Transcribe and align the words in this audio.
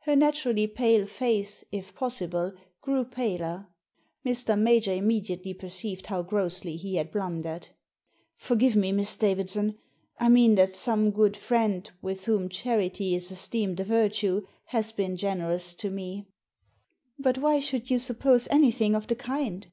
Her 0.00 0.16
naturally 0.16 0.66
pale 0.66 1.06
face, 1.06 1.62
if 1.70 1.94
possible, 1.94 2.52
grew 2.80 3.04
paler. 3.04 3.68
Mr. 4.26 4.58
Major 4.58 4.92
immediately 4.92 5.54
per 5.54 5.68
ceived 5.68 6.06
how 6.06 6.22
grossly 6.22 6.74
he 6.74 6.96
had 6.96 7.12
blundered" 7.12 7.68
Forgive 8.44 8.74
me, 8.74 8.90
Miss 8.90 9.16
Davidson. 9.16 9.78
I 10.18 10.30
mean 10.30 10.56
that 10.56 10.72
some 10.74 11.12
good 11.12 11.36
friend, 11.36 11.88
with 12.02 12.24
whom 12.24 12.48
charity 12.48 13.14
is 13.14 13.30
esteemed 13.30 13.78
a 13.78 13.84
virtue, 13.84 14.42
has 14.64 14.90
been 14.90 15.16
generous 15.16 15.74
to 15.74 15.90
me. 15.90 16.26
"But 17.16 17.38
why 17.38 17.60
should 17.60 17.88
you 17.88 18.00
suppose 18.00 18.48
anything 18.50 18.96
of 18.96 19.06
the 19.06 19.14
kind 19.14 19.64